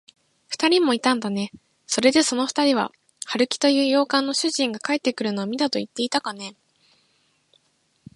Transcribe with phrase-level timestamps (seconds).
[0.47, 1.51] ふたりもいたんだね。
[1.85, 2.91] それで、そのふたりは、
[3.25, 6.55] 春木という洋館の主人が帰ってくるのを見たといっていたかね。